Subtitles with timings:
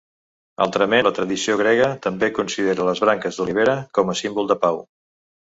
[0.63, 4.83] Altrament, la tradició grega també considera les branques d'olivera com a símbol de pau.